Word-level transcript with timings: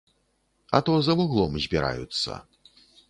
А 0.71 0.79
то 0.87 0.95
за 1.07 1.15
вуглом 1.19 1.59
збіраюцца. 1.67 2.39